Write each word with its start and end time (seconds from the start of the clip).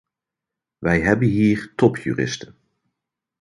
Wij 0.77 1.01
hebben 1.01 1.27
hier 1.27 1.73
topjuristen. 1.75 2.55